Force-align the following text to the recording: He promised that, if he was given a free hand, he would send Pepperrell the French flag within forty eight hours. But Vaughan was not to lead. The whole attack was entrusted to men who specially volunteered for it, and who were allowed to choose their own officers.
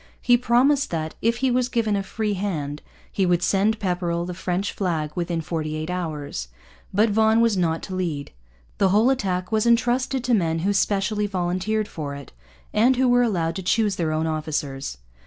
He 0.19 0.35
promised 0.35 0.89
that, 0.89 1.13
if 1.21 1.37
he 1.45 1.51
was 1.51 1.69
given 1.69 1.95
a 1.95 2.01
free 2.01 2.33
hand, 2.33 2.81
he 3.11 3.23
would 3.23 3.43
send 3.43 3.77
Pepperrell 3.79 4.25
the 4.25 4.33
French 4.33 4.71
flag 4.73 5.11
within 5.13 5.41
forty 5.41 5.75
eight 5.75 5.91
hours. 5.91 6.47
But 6.91 7.11
Vaughan 7.11 7.39
was 7.39 7.55
not 7.55 7.83
to 7.83 7.93
lead. 7.95 8.31
The 8.79 8.89
whole 8.89 9.11
attack 9.11 9.51
was 9.51 9.67
entrusted 9.67 10.23
to 10.23 10.33
men 10.33 10.57
who 10.65 10.73
specially 10.73 11.27
volunteered 11.27 11.87
for 11.87 12.15
it, 12.15 12.31
and 12.73 12.95
who 12.95 13.07
were 13.07 13.21
allowed 13.21 13.55
to 13.57 13.61
choose 13.61 13.97
their 13.97 14.11
own 14.11 14.25
officers. 14.25 14.97